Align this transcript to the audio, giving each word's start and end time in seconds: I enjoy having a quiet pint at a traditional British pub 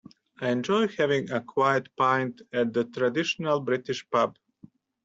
I 0.39 0.49
enjoy 0.49 0.87
having 0.87 1.29
a 1.29 1.41
quiet 1.41 1.95
pint 1.95 2.41
at 2.51 2.75
a 2.75 2.85
traditional 2.85 3.59
British 3.59 4.09
pub 4.09 4.35